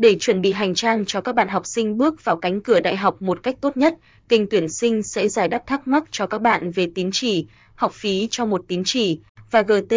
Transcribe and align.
Để 0.00 0.16
chuẩn 0.20 0.40
bị 0.40 0.52
hành 0.52 0.74
trang 0.74 1.04
cho 1.06 1.20
các 1.20 1.34
bạn 1.34 1.48
học 1.48 1.66
sinh 1.66 1.96
bước 1.96 2.24
vào 2.24 2.36
cánh 2.36 2.60
cửa 2.60 2.80
đại 2.80 2.96
học 2.96 3.22
một 3.22 3.42
cách 3.42 3.56
tốt 3.60 3.76
nhất, 3.76 3.94
kênh 4.28 4.46
tuyển 4.46 4.68
sinh 4.68 5.02
sẽ 5.02 5.28
giải 5.28 5.48
đáp 5.48 5.66
thắc 5.66 5.88
mắc 5.88 6.04
cho 6.10 6.26
các 6.26 6.40
bạn 6.40 6.70
về 6.70 6.88
tín 6.94 7.10
chỉ, 7.12 7.46
học 7.74 7.92
phí 7.92 8.28
cho 8.30 8.44
một 8.44 8.64
tín 8.68 8.82
chỉ 8.84 9.20
và 9.50 9.62
GT, 9.62 9.94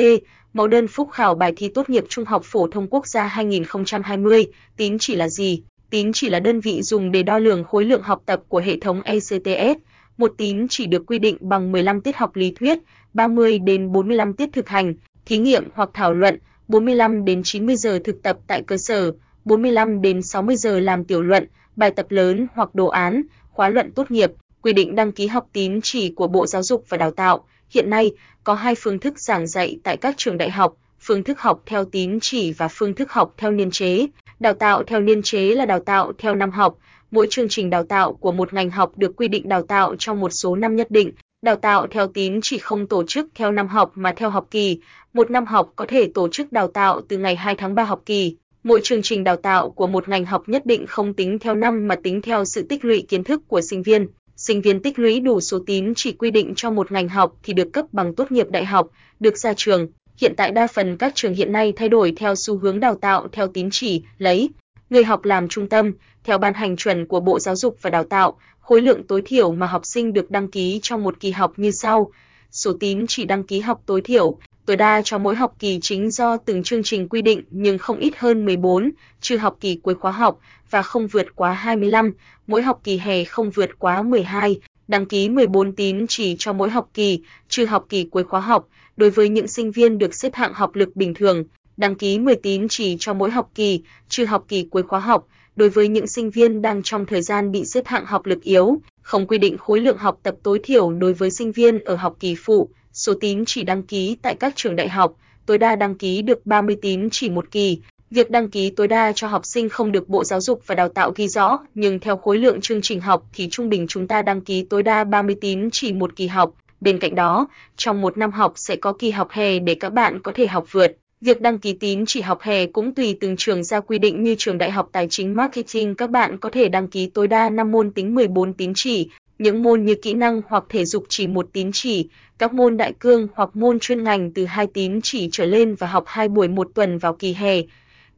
mẫu 0.54 0.68
đơn 0.68 0.88
phúc 0.88 1.10
khảo 1.12 1.36
bài 1.36 1.54
thi 1.56 1.70
tốt 1.70 1.90
nghiệp 1.90 2.04
trung 2.10 2.26
học 2.26 2.42
phổ 2.46 2.68
thông 2.68 2.88
quốc 2.88 3.08
gia 3.08 3.28
2020. 3.28 4.46
Tín 4.78 4.98
chỉ 5.00 5.16
là 5.16 5.30
gì? 5.30 5.64
Tín 5.90 6.14
chỉ 6.14 6.30
là 6.30 6.40
đơn 6.40 6.60
vị 6.60 6.82
dùng 6.82 7.12
để 7.12 7.24
đo 7.24 7.40
lường 7.40 7.64
khối 7.64 7.86
lượng 7.86 8.02
học 8.02 8.22
tập 8.26 8.42
của 8.48 8.60
hệ 8.60 8.80
thống 8.80 9.02
ECTS. 9.02 9.80
Một 10.18 10.34
tín 10.38 10.68
chỉ 10.70 10.86
được 10.86 11.04
quy 11.08 11.20
định 11.20 11.38
bằng 11.40 11.72
15 11.72 12.02
tiết 12.02 12.16
học 12.16 12.36
lý 12.36 12.52
thuyết, 12.52 12.80
30 13.14 13.60
đến 13.60 13.92
45 13.92 14.34
tiết 14.34 14.50
thực 14.54 14.70
hành, 14.70 14.94
thí 15.26 15.38
nghiệm 15.38 15.64
hoặc 15.74 15.90
thảo 15.94 16.14
luận, 16.14 16.40
45 16.68 17.26
đến 17.26 17.44
90 17.44 17.76
giờ 17.76 18.00
thực 18.04 18.24
tập 18.24 18.38
tại 18.48 18.64
cơ 18.68 18.78
sở, 18.78 19.12
45 19.46 20.02
đến 20.02 20.22
60 20.22 20.56
giờ 20.56 20.80
làm 20.80 21.04
tiểu 21.04 21.22
luận, 21.22 21.48
bài 21.76 21.92
tập 21.92 22.06
lớn 22.10 22.48
hoặc 22.54 22.76
đồ 22.76 22.88
án, 22.88 23.22
khóa 23.52 23.70
luận 23.70 23.92
tốt 23.92 24.12
nghiệp. 24.12 24.32
Quy 24.62 24.74
định 24.74 24.96
đăng 24.96 25.12
ký 25.12 25.28
học 25.28 25.48
tín 25.54 25.80
chỉ 25.84 26.14
của 26.16 26.28
Bộ 26.28 26.48
Giáo 26.48 26.64
dục 26.64 26.86
và 26.90 26.98
Đào 26.98 27.12
tạo. 27.12 27.46
Hiện 27.70 27.90
nay, 27.90 28.12
có 28.44 28.54
hai 28.54 28.76
phương 28.78 29.00
thức 29.00 29.20
giảng 29.20 29.48
dạy 29.48 29.80
tại 29.84 29.98
các 29.98 30.16
trường 30.18 30.38
đại 30.38 30.50
học, 30.50 30.74
phương 31.00 31.24
thức 31.24 31.40
học 31.40 31.62
theo 31.66 31.86
tín 31.86 32.20
chỉ 32.22 32.54
và 32.54 32.68
phương 32.68 32.94
thức 32.94 33.12
học 33.12 33.34
theo 33.38 33.52
niên 33.52 33.72
chế. 33.72 34.08
Đào 34.40 34.54
tạo 34.54 34.84
theo 34.84 35.00
niên 35.00 35.22
chế 35.22 35.42
là 35.42 35.66
đào 35.66 35.80
tạo 35.80 36.14
theo 36.18 36.36
năm 36.36 36.52
học, 36.52 36.78
mỗi 37.12 37.28
chương 37.30 37.50
trình 37.50 37.70
đào 37.70 37.84
tạo 37.84 38.14
của 38.14 38.32
một 38.32 38.54
ngành 38.54 38.70
học 38.70 38.92
được 38.98 39.16
quy 39.16 39.28
định 39.28 39.50
đào 39.50 39.62
tạo 39.62 39.96
trong 40.00 40.20
một 40.20 40.30
số 40.30 40.56
năm 40.56 40.76
nhất 40.76 40.92
định. 40.92 41.12
Đào 41.42 41.56
tạo 41.56 41.88
theo 41.88 42.08
tín 42.08 42.40
chỉ 42.42 42.58
không 42.58 42.88
tổ 42.88 43.04
chức 43.08 43.28
theo 43.36 43.52
năm 43.52 43.68
học 43.68 43.92
mà 43.96 44.14
theo 44.16 44.30
học 44.30 44.48
kỳ. 44.52 44.80
Một 45.14 45.32
năm 45.32 45.46
học 45.46 45.74
có 45.76 45.86
thể 45.88 46.12
tổ 46.14 46.28
chức 46.28 46.52
đào 46.52 46.68
tạo 46.68 47.02
từ 47.10 47.18
ngày 47.18 47.36
2 47.36 47.56
tháng 47.56 47.76
3 47.76 47.84
học 47.84 48.02
kỳ. 48.06 48.36
Mỗi 48.66 48.80
chương 48.84 49.02
trình 49.02 49.24
đào 49.24 49.36
tạo 49.36 49.70
của 49.70 49.88
một 49.88 50.10
ngành 50.10 50.26
học 50.26 50.50
nhất 50.50 50.66
định 50.66 50.86
không 50.88 51.14
tính 51.14 51.40
theo 51.40 51.56
năm 51.56 51.88
mà 51.88 51.96
tính 51.96 52.22
theo 52.22 52.46
sự 52.46 52.66
tích 52.70 52.86
lũy 52.86 53.06
kiến 53.08 53.24
thức 53.24 53.42
của 53.48 53.62
sinh 53.62 53.84
viên. 53.84 54.08
Sinh 54.36 54.62
viên 54.62 54.80
tích 54.80 55.00
lũy 55.00 55.20
đủ 55.20 55.42
số 55.42 55.60
tín 55.66 55.94
chỉ 55.96 56.12
quy 56.12 56.32
định 56.32 56.54
cho 56.56 56.72
một 56.72 56.92
ngành 56.92 57.10
học 57.10 57.36
thì 57.44 57.54
được 57.54 57.74
cấp 57.74 57.86
bằng 57.92 58.16
tốt 58.16 58.32
nghiệp 58.32 58.48
đại 58.50 58.66
học, 58.66 58.88
được 59.20 59.38
ra 59.38 59.54
trường. 59.58 59.88
Hiện 60.18 60.34
tại 60.38 60.52
đa 60.52 60.68
phần 60.68 60.98
các 60.98 61.16
trường 61.16 61.34
hiện 61.34 61.52
nay 61.52 61.74
thay 61.76 61.90
đổi 61.90 62.14
theo 62.18 62.36
xu 62.36 62.58
hướng 62.58 62.80
đào 62.80 62.96
tạo 62.96 63.28
theo 63.32 63.48
tín 63.48 63.70
chỉ, 63.72 64.04
lấy 64.18 64.50
người 64.90 65.04
học 65.04 65.26
làm 65.26 65.48
trung 65.48 65.70
tâm, 65.70 65.92
theo 66.24 66.38
ban 66.38 66.54
hành 66.54 66.76
chuẩn 66.76 67.06
của 67.08 67.20
Bộ 67.20 67.40
Giáo 67.40 67.56
dục 67.56 67.78
và 67.82 67.90
Đào 67.90 68.04
tạo, 68.04 68.38
khối 68.60 68.82
lượng 68.82 69.08
tối 69.08 69.22
thiểu 69.26 69.52
mà 69.52 69.68
học 69.68 69.86
sinh 69.86 70.14
được 70.14 70.32
đăng 70.32 70.48
ký 70.48 70.80
trong 70.84 71.04
một 71.04 71.20
kỳ 71.20 71.32
học 71.32 71.54
như 71.58 71.72
sau: 71.72 72.12
số 72.52 72.74
tín 72.80 73.08
chỉ 73.08 73.26
đăng 73.26 73.44
ký 73.44 73.60
học 73.60 73.82
tối 73.86 74.02
thiểu 74.02 74.38
tối 74.66 74.78
đa 74.78 75.02
cho 75.06 75.18
mỗi 75.18 75.36
học 75.36 75.56
kỳ 75.60 75.80
chính 75.82 76.12
do 76.12 76.38
từng 76.38 76.64
chương 76.64 76.84
trình 76.84 77.10
quy 77.10 77.22
định 77.22 77.44
nhưng 77.50 77.78
không 77.78 78.00
ít 78.00 78.14
hơn 78.18 78.46
14, 78.46 78.92
trừ 79.22 79.38
học 79.38 79.58
kỳ 79.60 79.76
cuối 79.76 79.96
khóa 79.96 80.12
học 80.12 80.40
và 80.70 80.82
không 80.82 81.08
vượt 81.08 81.28
quá 81.36 81.54
25, 81.54 82.14
mỗi 82.48 82.62
học 82.62 82.82
kỳ 82.84 82.98
hè 82.98 83.24
không 83.24 83.50
vượt 83.50 83.70
quá 83.80 84.02
12, 84.02 84.60
đăng 84.88 85.06
ký 85.06 85.30
14 85.30 85.76
tín 85.76 86.08
chỉ 86.08 86.36
cho 86.40 86.54
mỗi 86.54 86.70
học 86.70 86.90
kỳ, 86.94 87.20
trừ 87.50 87.66
học 87.66 87.86
kỳ 87.90 88.04
cuối 88.04 88.24
khóa 88.24 88.40
học, 88.40 88.68
đối 88.98 89.10
với 89.10 89.30
những 89.30 89.48
sinh 89.48 89.72
viên 89.72 89.98
được 89.98 90.16
xếp 90.16 90.36
hạng 90.36 90.54
học 90.54 90.76
lực 90.76 90.96
bình 90.96 91.14
thường, 91.14 91.44
đăng 91.78 91.96
ký 91.96 92.20
10 92.20 92.36
tín 92.36 92.68
chỉ 92.70 92.98
cho 93.00 93.14
mỗi 93.14 93.32
học 93.32 93.52
kỳ, 93.56 93.82
trừ 94.10 94.26
học 94.26 94.46
kỳ 94.48 94.68
cuối 94.72 94.84
khóa 94.84 95.00
học, 95.00 95.28
đối 95.56 95.70
với 95.70 95.88
những 95.88 96.08
sinh 96.08 96.30
viên 96.30 96.62
đang 96.62 96.84
trong 96.84 97.06
thời 97.06 97.22
gian 97.22 97.52
bị 97.52 97.66
xếp 97.66 97.88
hạng 97.88 98.06
học 98.06 98.26
lực 98.26 98.42
yếu, 98.42 98.82
không 99.04 99.28
quy 99.28 99.38
định 99.38 99.58
khối 99.58 99.82
lượng 99.82 99.98
học 99.98 100.20
tập 100.24 100.36
tối 100.44 100.60
thiểu 100.64 100.92
đối 100.92 101.14
với 101.14 101.32
sinh 101.32 101.52
viên 101.52 101.80
ở 101.80 101.96
học 101.96 102.16
kỳ 102.20 102.36
phụ, 102.36 102.70
số 102.94 103.14
tín 103.22 103.46
chỉ 103.46 103.64
đăng 103.64 103.84
ký 103.84 104.18
tại 104.22 104.36
các 104.36 104.54
trường 104.56 104.76
đại 104.76 104.90
học, 104.90 105.14
tối 105.46 105.58
đa 105.58 105.76
đăng 105.76 105.96
ký 105.96 106.22
được 106.22 106.46
30 106.46 106.78
tín 106.82 107.10
chỉ 107.12 107.30
một 107.30 107.52
kỳ. 107.52 107.80
Việc 108.10 108.32
đăng 108.32 108.50
ký 108.50 108.70
tối 108.70 108.88
đa 108.88 109.12
cho 109.16 109.28
học 109.28 109.46
sinh 109.46 109.70
không 109.70 109.92
được 109.92 110.10
Bộ 110.10 110.24
Giáo 110.24 110.42
dục 110.42 110.62
và 110.66 110.76
Đào 110.76 110.90
tạo 110.90 111.12
ghi 111.16 111.28
rõ, 111.28 111.60
nhưng 111.76 112.00
theo 112.00 112.18
khối 112.18 112.38
lượng 112.38 112.62
chương 112.62 112.82
trình 112.82 113.02
học 113.02 113.24
thì 113.34 113.48
trung 113.52 113.70
bình 113.70 113.86
chúng 113.88 114.08
ta 114.08 114.22
đăng 114.22 114.42
ký 114.42 114.66
tối 114.70 114.84
đa 114.84 115.04
30 115.04 115.36
tín 115.42 115.70
chỉ 115.72 115.94
một 115.94 116.16
kỳ 116.16 116.28
học. 116.28 116.54
Bên 116.82 117.00
cạnh 117.00 117.16
đó, 117.16 117.48
trong 117.78 118.02
một 118.02 118.18
năm 118.18 118.32
học 118.32 118.54
sẽ 118.56 118.76
có 118.76 118.94
kỳ 118.94 119.12
học 119.12 119.28
hè 119.32 119.60
để 119.60 119.76
các 119.76 119.94
bạn 119.94 120.20
có 120.24 120.32
thể 120.36 120.48
học 120.48 120.66
vượt. 120.72 120.98
Việc 121.24 121.42
đăng 121.42 121.60
ký 121.60 121.74
tín 121.74 122.06
chỉ 122.06 122.22
học 122.22 122.42
hè 122.42 122.66
cũng 122.66 122.94
tùy 122.94 123.18
từng 123.20 123.36
trường 123.38 123.64
ra 123.64 123.80
quy 123.80 124.00
định 124.00 124.24
như 124.24 124.36
trường 124.38 124.58
Đại 124.58 124.72
học 124.72 124.90
Tài 124.92 125.08
chính 125.10 125.36
Marketing 125.36 125.96
các 125.96 126.10
bạn 126.10 126.38
có 126.38 126.50
thể 126.50 126.70
đăng 126.70 126.88
ký 126.88 127.08
tối 127.08 127.28
đa 127.28 127.50
5 127.50 127.72
môn 127.72 127.92
tính 127.92 128.16
14 128.16 128.54
tín 128.54 128.74
chỉ, 128.76 129.10
những 129.40 129.64
môn 129.64 129.86
như 129.86 129.96
kỹ 129.96 130.14
năng 130.14 130.42
hoặc 130.48 130.64
thể 130.70 130.86
dục 130.86 131.06
chỉ 131.10 131.28
một 131.28 131.50
tín 131.54 131.72
chỉ, 131.74 132.08
các 132.38 132.54
môn 132.54 132.78
đại 132.78 132.94
cương 133.00 133.28
hoặc 133.34 133.56
môn 133.56 133.80
chuyên 133.80 134.04
ngành 134.04 134.32
từ 134.32 134.46
2 134.46 134.68
tín 134.68 135.02
chỉ 135.02 135.30
trở 135.32 135.46
lên 135.46 135.76
và 135.76 135.88
học 135.88 136.04
2 136.08 136.28
buổi 136.28 136.48
một 136.48 136.68
tuần 136.74 136.98
vào 136.98 137.14
kỳ 137.14 137.34
hè. 137.34 137.62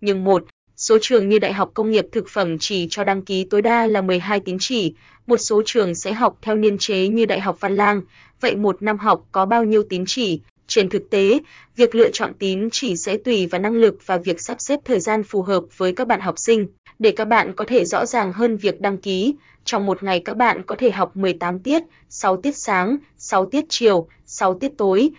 Nhưng 0.02 0.24
một 0.24 0.44
số 0.78 0.98
trường 1.02 1.30
như 1.30 1.40
Đại 1.40 1.54
học 1.54 1.72
Công 1.74 1.92
nghiệp 1.92 2.06
Thực 2.12 2.30
phẩm 2.30 2.58
chỉ 2.60 2.88
cho 2.90 3.04
đăng 3.04 3.22
ký 3.22 3.44
tối 3.44 3.62
đa 3.62 3.88
là 3.88 4.02
12 4.02 4.40
tín 4.40 4.58
chỉ, 4.60 4.94
một 5.28 5.38
số 5.38 5.62
trường 5.66 5.96
sẽ 5.96 6.14
học 6.14 6.38
theo 6.42 6.56
niên 6.56 6.78
chế 6.78 7.08
như 7.08 7.26
Đại 7.26 7.40
học 7.40 7.58
Văn 7.60 7.76
Lang, 7.76 8.02
vậy 8.42 8.56
một 8.56 8.82
năm 8.84 8.98
học 8.98 9.26
có 9.32 9.46
bao 9.46 9.64
nhiêu 9.64 9.84
tín 9.90 10.04
chỉ? 10.08 10.40
Trên 10.68 10.90
thực 10.90 11.10
tế, 11.10 11.40
việc 11.76 11.96
lựa 11.96 12.10
chọn 12.14 12.34
tín 12.40 12.70
chỉ 12.72 12.96
sẽ 12.96 13.18
tùy 13.18 13.48
vào 13.48 13.62
năng 13.62 13.74
lực 13.74 13.98
và 14.06 14.18
việc 14.18 14.42
sắp 14.42 14.62
xếp 14.62 14.80
thời 14.86 15.00
gian 15.00 15.24
phù 15.24 15.42
hợp 15.42 15.64
với 15.78 15.94
các 15.94 16.08
bạn 16.08 16.22
học 16.22 16.40
sinh. 16.40 16.68
Để 17.00 17.12
các 17.12 17.26
bạn 17.26 17.54
có 17.56 17.66
thể 17.68 17.86
rõ 17.86 18.06
ràng 18.06 18.34
hơn 18.34 18.58
việc 18.58 18.82
đăng 18.82 18.98
ký, 18.98 19.36
trong 19.66 19.86
một 19.86 20.04
ngày 20.04 20.20
các 20.20 20.38
bạn 20.38 20.64
có 20.64 20.76
thể 20.76 20.92
học 20.92 21.18
18 21.18 21.60
tiết, 21.60 21.84
6 22.10 22.38
tiết 22.38 22.58
sáng, 22.58 22.98
6 23.18 23.46
tiết 23.46 23.66
chiều, 23.70 24.08
6 24.26 24.60
tiết 24.60 24.72
tối. 24.78 25.10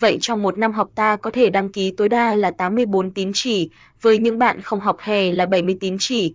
Vậy 0.00 0.18
trong 0.20 0.42
một 0.42 0.58
năm 0.58 0.72
học 0.72 0.90
ta 0.94 1.16
có 1.16 1.30
thể 1.30 1.50
đăng 1.50 1.68
ký 1.68 1.90
tối 1.96 2.08
đa 2.08 2.34
là 2.34 2.50
84 2.50 3.10
tín 3.10 3.30
chỉ, 3.34 3.70
với 4.00 4.18
những 4.18 4.38
bạn 4.38 4.60
không 4.60 4.80
học 4.80 4.96
hè 5.00 5.32
là 5.32 5.46
70 5.46 5.76
tín 5.80 5.96
chỉ. 6.00 6.34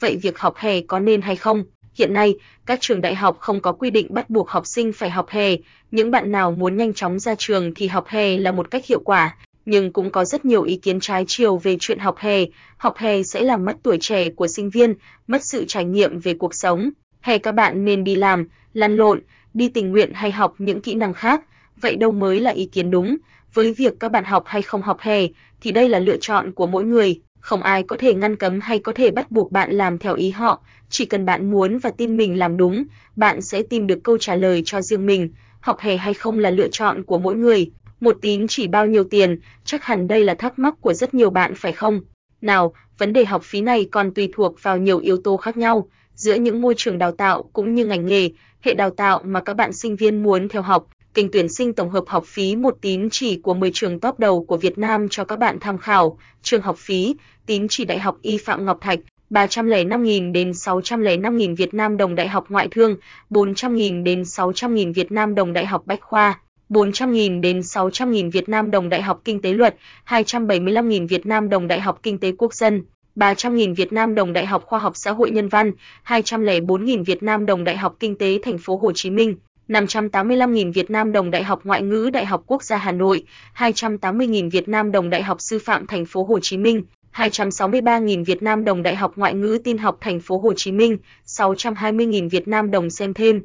Vậy 0.00 0.16
việc 0.22 0.38
học 0.38 0.56
hè 0.56 0.80
có 0.80 0.98
nên 0.98 1.22
hay 1.22 1.36
không? 1.36 1.64
Hiện 1.98 2.12
nay, 2.12 2.34
các 2.66 2.80
trường 2.80 3.00
đại 3.00 3.14
học 3.14 3.36
không 3.40 3.60
có 3.60 3.72
quy 3.72 3.90
định 3.90 4.06
bắt 4.10 4.30
buộc 4.30 4.48
học 4.48 4.66
sinh 4.66 4.92
phải 4.92 5.10
học 5.10 5.28
hè, 5.28 5.56
những 5.90 6.10
bạn 6.10 6.32
nào 6.32 6.52
muốn 6.52 6.76
nhanh 6.76 6.94
chóng 6.94 7.18
ra 7.18 7.34
trường 7.38 7.74
thì 7.74 7.86
học 7.86 8.06
hè 8.08 8.38
là 8.38 8.52
một 8.52 8.70
cách 8.70 8.86
hiệu 8.86 9.00
quả, 9.04 9.36
nhưng 9.64 9.92
cũng 9.92 10.10
có 10.10 10.24
rất 10.24 10.44
nhiều 10.44 10.62
ý 10.62 10.76
kiến 10.76 11.00
trái 11.00 11.24
chiều 11.28 11.56
về 11.56 11.76
chuyện 11.80 11.98
học 11.98 12.18
hè, 12.18 12.44
học 12.76 12.96
hè 12.96 13.22
sẽ 13.22 13.40
làm 13.40 13.64
mất 13.64 13.76
tuổi 13.82 13.98
trẻ 14.00 14.30
của 14.30 14.46
sinh 14.46 14.70
viên, 14.70 14.94
mất 15.26 15.44
sự 15.44 15.64
trải 15.68 15.84
nghiệm 15.84 16.18
về 16.18 16.34
cuộc 16.34 16.54
sống. 16.54 16.90
Hè 17.20 17.38
các 17.38 17.52
bạn 17.52 17.84
nên 17.84 18.04
đi 18.04 18.14
làm, 18.14 18.48
lăn 18.74 18.96
lộn, 18.96 19.20
đi 19.54 19.68
tình 19.68 19.92
nguyện 19.92 20.12
hay 20.14 20.30
học 20.30 20.54
những 20.58 20.80
kỹ 20.80 20.94
năng 20.94 21.14
khác, 21.14 21.42
vậy 21.80 21.96
đâu 21.96 22.12
mới 22.12 22.40
là 22.40 22.50
ý 22.50 22.66
kiến 22.66 22.90
đúng? 22.90 23.16
Với 23.54 23.74
việc 23.74 23.92
các 24.00 24.12
bạn 24.12 24.24
học 24.24 24.42
hay 24.46 24.62
không 24.62 24.82
học 24.82 25.00
hè 25.00 25.26
thì 25.60 25.72
đây 25.72 25.88
là 25.88 25.98
lựa 25.98 26.16
chọn 26.20 26.52
của 26.52 26.66
mỗi 26.66 26.84
người, 26.84 27.20
không 27.48 27.62
ai 27.62 27.82
có 27.82 27.96
thể 27.96 28.14
ngăn 28.14 28.36
cấm 28.36 28.60
hay 28.60 28.78
có 28.78 28.92
thể 28.92 29.10
bắt 29.10 29.30
buộc 29.30 29.52
bạn 29.52 29.72
làm 29.72 29.98
theo 29.98 30.14
ý 30.14 30.30
họ, 30.30 30.62
chỉ 30.88 31.04
cần 31.04 31.24
bạn 31.24 31.50
muốn 31.50 31.78
và 31.78 31.90
tin 31.90 32.16
mình 32.16 32.38
làm 32.38 32.56
đúng, 32.56 32.84
bạn 33.16 33.42
sẽ 33.42 33.62
tìm 33.62 33.86
được 33.86 33.98
câu 34.04 34.18
trả 34.18 34.34
lời 34.34 34.62
cho 34.64 34.82
riêng 34.82 35.06
mình. 35.06 35.30
Học 35.60 35.80
hè 35.80 35.96
hay 35.96 36.14
không 36.14 36.38
là 36.38 36.50
lựa 36.50 36.68
chọn 36.68 37.02
của 37.02 37.18
mỗi 37.18 37.34
người. 37.36 37.70
Một 38.00 38.18
tín 38.20 38.46
chỉ 38.48 38.66
bao 38.66 38.86
nhiêu 38.86 39.04
tiền, 39.04 39.38
chắc 39.64 39.84
hẳn 39.84 40.08
đây 40.08 40.24
là 40.24 40.34
thắc 40.34 40.58
mắc 40.58 40.74
của 40.80 40.92
rất 40.92 41.14
nhiều 41.14 41.30
bạn 41.30 41.54
phải 41.54 41.72
không? 41.72 42.00
Nào, 42.40 42.72
vấn 42.98 43.12
đề 43.12 43.24
học 43.24 43.42
phí 43.44 43.60
này 43.60 43.88
còn 43.90 44.14
tùy 44.14 44.28
thuộc 44.32 44.62
vào 44.62 44.78
nhiều 44.78 44.98
yếu 44.98 45.16
tố 45.16 45.36
khác 45.36 45.56
nhau, 45.56 45.88
giữa 46.14 46.34
những 46.34 46.60
môi 46.60 46.74
trường 46.76 46.98
đào 46.98 47.12
tạo 47.12 47.42
cũng 47.52 47.74
như 47.74 47.86
ngành 47.86 48.06
nghề, 48.06 48.30
hệ 48.60 48.74
đào 48.74 48.90
tạo 48.90 49.22
mà 49.24 49.40
các 49.40 49.54
bạn 49.54 49.72
sinh 49.72 49.96
viên 49.96 50.22
muốn 50.22 50.48
theo 50.48 50.62
học. 50.62 50.86
Kênh 51.18 51.30
tuyển 51.30 51.48
sinh 51.48 51.72
tổng 51.72 51.90
hợp 51.90 52.04
học 52.06 52.24
phí 52.26 52.56
một 52.56 52.76
tín 52.80 53.10
chỉ 53.10 53.36
của 53.36 53.54
10 53.54 53.70
trường 53.74 54.00
top 54.00 54.18
đầu 54.18 54.44
của 54.44 54.56
Việt 54.56 54.78
Nam 54.78 55.08
cho 55.08 55.24
các 55.24 55.38
bạn 55.38 55.58
tham 55.60 55.78
khảo. 55.78 56.18
Trường 56.42 56.62
học 56.62 56.76
phí, 56.78 57.16
tín 57.46 57.68
chỉ 57.68 57.84
Đại 57.84 57.98
học 57.98 58.16
Y 58.22 58.38
Phạm 58.38 58.64
Ngọc 58.64 58.78
Thạch, 58.80 58.98
305.000 59.30 60.32
đến 60.32 60.50
605.000 60.50 61.56
Việt 61.56 61.74
Nam 61.74 61.96
đồng 61.96 62.14
Đại 62.14 62.28
học 62.28 62.44
Ngoại 62.48 62.68
thương, 62.70 62.96
400.000 63.30 64.02
đến 64.02 64.22
600.000 64.22 64.92
Việt 64.92 65.12
Nam 65.12 65.34
đồng 65.34 65.52
Đại 65.52 65.66
học 65.66 65.82
Bách 65.86 66.00
khoa, 66.00 66.40
400.000 66.68 67.40
đến 67.40 67.60
600.000 67.60 68.30
Việt 68.30 68.48
Nam 68.48 68.70
đồng 68.70 68.88
Đại 68.88 69.02
học 69.02 69.20
Kinh 69.24 69.42
tế 69.42 69.52
Luật, 69.52 69.76
275.000 70.06 71.06
Việt 71.06 71.26
Nam 71.26 71.48
đồng 71.48 71.68
Đại 71.68 71.80
học 71.80 72.00
Kinh 72.02 72.18
tế 72.18 72.32
Quốc 72.38 72.54
dân, 72.54 72.82
300.000 73.16 73.74
Việt 73.74 73.92
Nam 73.92 74.14
đồng 74.14 74.32
Đại 74.32 74.46
học 74.46 74.64
Khoa 74.66 74.78
học 74.78 74.92
Xã 74.96 75.10
hội 75.10 75.30
Nhân 75.30 75.48
văn, 75.48 75.72
204.000 76.06 77.04
Việt 77.04 77.22
Nam 77.22 77.46
đồng 77.46 77.64
Đại 77.64 77.76
học 77.76 77.96
Kinh 78.00 78.18
tế 78.18 78.38
Thành 78.42 78.58
phố 78.58 78.76
Hồ 78.76 78.92
Chí 78.92 79.10
Minh, 79.10 79.36
585.000 79.68 80.72
Việt 80.72 80.90
Nam 80.90 81.12
đồng 81.12 81.30
Đại 81.30 81.44
học 81.44 81.60
Ngoại 81.64 81.82
ngữ 81.82 82.10
Đại 82.12 82.26
học 82.26 82.42
Quốc 82.46 82.62
gia 82.62 82.76
Hà 82.76 82.92
Nội, 82.92 83.24
280.000 83.56 84.50
Việt 84.50 84.68
Nam 84.68 84.92
đồng 84.92 85.10
Đại 85.10 85.22
học 85.22 85.40
Sư 85.40 85.58
phạm 85.58 85.86
Thành 85.86 86.04
phố 86.04 86.24
Hồ 86.24 86.38
Chí 86.42 86.56
Minh, 86.56 86.82
263.000 87.14 88.24
Việt 88.24 88.42
Nam 88.42 88.64
đồng 88.64 88.82
Đại 88.82 88.96
học 88.96 89.12
Ngoại 89.16 89.34
ngữ 89.34 89.58
Tin 89.64 89.78
học 89.78 89.98
Thành 90.00 90.20
phố 90.20 90.38
Hồ 90.38 90.52
Chí 90.56 90.72
Minh, 90.72 90.98
620.000 91.26 92.28
Việt 92.28 92.48
Nam 92.48 92.70
đồng 92.70 92.90
xem 92.90 93.14
thêm. 93.14 93.42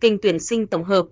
Kênh 0.00 0.18
tuyển 0.18 0.38
sinh 0.38 0.66
tổng 0.66 0.84
hợp 0.84 1.06